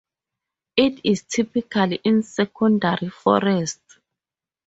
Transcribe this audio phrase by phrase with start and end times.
[0.77, 3.99] It is typical in secondary forests.